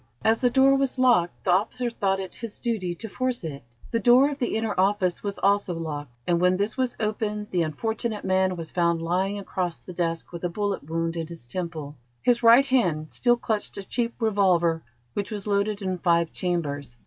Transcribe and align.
As 0.23 0.41
the 0.41 0.49
door 0.49 0.73
was 0.75 0.97
locked, 0.97 1.43
the 1.45 1.51
officer 1.51 1.91
thought 1.91 2.19
it 2.19 2.33
his 2.33 2.57
duty 2.57 2.95
to 2.95 3.07
force 3.07 3.43
it. 3.43 3.61
The 3.91 3.99
door 3.99 4.31
of 4.31 4.39
the 4.39 4.55
inner 4.55 4.73
office 4.75 5.21
was 5.21 5.37
also 5.37 5.75
locked, 5.77 6.09
and 6.25 6.41
when 6.41 6.57
this 6.57 6.75
was 6.75 6.95
opened, 6.99 7.51
the 7.51 7.61
unfortunate 7.61 8.25
man 8.25 8.55
was 8.55 8.71
found 8.71 8.99
lying 9.03 9.37
across 9.37 9.77
the 9.77 9.93
desk 9.93 10.31
with 10.31 10.43
a 10.43 10.49
bullet 10.49 10.89
wound 10.89 11.15
in 11.15 11.27
his 11.27 11.45
temple. 11.45 11.97
His 12.23 12.41
right 12.41 12.65
hand 12.65 13.13
still 13.13 13.37
clutched 13.37 13.77
a 13.77 13.83
cheap 13.87 14.15
revolver 14.19 14.81
which 15.13 15.29
was 15.29 15.45
loaded 15.45 15.83
in 15.83 15.99
five 15.99 16.31
chambers. 16.31 16.97